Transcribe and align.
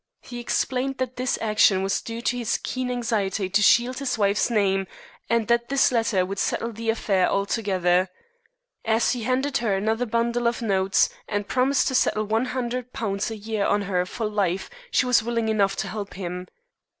He 0.21 0.39
explained 0.39 0.97
that 0.97 1.15
his 1.15 1.37
action 1.43 1.83
was 1.83 2.01
due 2.01 2.23
to 2.23 2.35
his 2.35 2.59
keen 2.63 2.89
anxiety 2.89 3.51
to 3.51 3.61
shield 3.61 3.99
his 3.99 4.17
wife's 4.17 4.49
name, 4.49 4.87
and 5.29 5.47
that 5.47 5.69
this 5.69 5.91
letter 5.91 6.25
would 6.25 6.39
settle 6.39 6.71
the 6.73 6.89
affair 6.89 7.29
altogether. 7.29 8.09
As 8.83 9.11
he 9.11 9.21
handed 9.21 9.57
her 9.57 9.75
another 9.75 10.07
bundle 10.07 10.47
of 10.47 10.59
notes, 10.59 11.11
and 11.29 11.47
promised 11.47 11.87
to 11.89 11.93
settle 11.93 12.25
£100 12.27 13.29
a 13.29 13.37
year 13.37 13.65
on 13.67 13.83
her 13.83 14.07
for 14.07 14.25
life, 14.25 14.71
she 14.89 15.05
was 15.05 15.21
willing 15.21 15.49
enough 15.49 15.75
to 15.75 15.87
help 15.87 16.15
him. 16.15 16.47